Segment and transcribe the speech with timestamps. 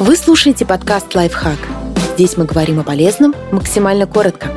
[0.00, 1.58] Вы слушаете подкаст «Лайфхак».
[2.14, 4.48] Здесь мы говорим о полезном максимально коротко.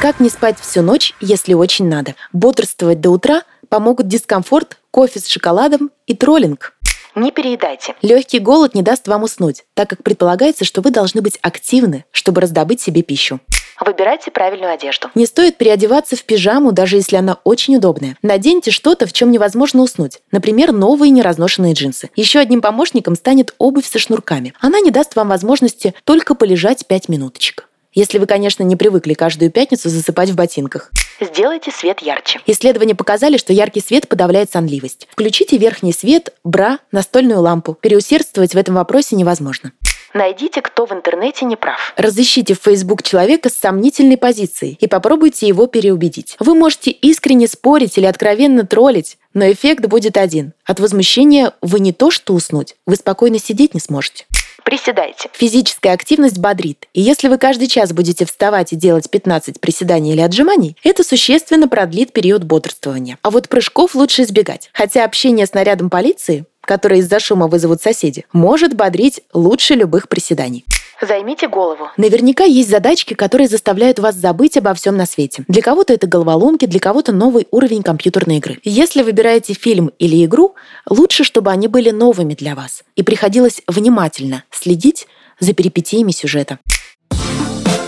[0.00, 2.14] Как не спать всю ночь, если очень надо?
[2.32, 6.78] Бодрствовать до утра помогут дискомфорт, кофе с шоколадом и троллинг.
[7.14, 7.94] Не переедайте.
[8.00, 12.40] Легкий голод не даст вам уснуть, так как предполагается, что вы должны быть активны, чтобы
[12.40, 13.38] раздобыть себе пищу.
[13.80, 15.08] Выбирайте правильную одежду.
[15.14, 18.16] Не стоит переодеваться в пижаму, даже если она очень удобная.
[18.22, 20.18] Наденьте что-то, в чем невозможно уснуть.
[20.32, 22.10] Например, новые неразношенные джинсы.
[22.16, 24.54] Еще одним помощником станет обувь со шнурками.
[24.60, 27.68] Она не даст вам возможности только полежать 5 минуточек.
[27.94, 30.90] Если вы, конечно, не привыкли каждую пятницу засыпать в ботинках.
[31.20, 32.40] Сделайте свет ярче.
[32.46, 35.08] Исследования показали, что яркий свет подавляет сонливость.
[35.10, 37.74] Включите верхний свет, бра, настольную лампу.
[37.74, 39.72] Переусердствовать в этом вопросе невозможно.
[40.14, 41.92] Найдите, кто в интернете не прав.
[41.96, 46.36] Разыщите в Facebook человека с сомнительной позицией и попробуйте его переубедить.
[46.38, 50.52] Вы можете искренне спорить или откровенно троллить, но эффект будет один.
[50.64, 54.26] От возмущения вы не то что уснуть, вы спокойно сидеть не сможете.
[54.68, 55.30] Приседайте.
[55.32, 56.88] Физическая активность бодрит.
[56.92, 61.68] И если вы каждый час будете вставать и делать 15 приседаний или отжиманий, это существенно
[61.68, 63.18] продлит период бодрствования.
[63.22, 64.68] А вот прыжков лучше избегать.
[64.74, 70.66] Хотя общение с нарядом полиции которые из-за шума вызовут соседи, может бодрить лучше любых приседаний.
[71.00, 71.88] Займите голову.
[71.96, 75.44] Наверняка есть задачки, которые заставляют вас забыть обо всем на свете.
[75.48, 78.58] Для кого-то это головоломки, для кого-то новый уровень компьютерной игры.
[78.64, 80.56] Если выбираете фильм или игру,
[80.90, 82.82] лучше, чтобы они были новыми для вас.
[82.96, 85.06] И приходилось внимательно следить
[85.40, 86.58] за перипетиями сюжета.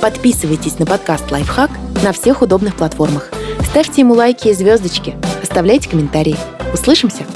[0.00, 1.70] Подписывайтесь на подкаст «Лайфхак»
[2.02, 3.30] на всех удобных платформах.
[3.68, 5.16] Ставьте ему лайки и звездочки.
[5.42, 6.36] Оставляйте комментарии.
[6.72, 7.26] Услышимся!